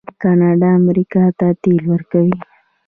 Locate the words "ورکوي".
1.93-2.35